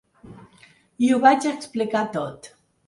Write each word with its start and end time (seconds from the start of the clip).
I 1.07 1.11
ho 1.17 1.21
vaig 1.27 1.47
explicar 1.53 2.05
tot. 2.19 2.53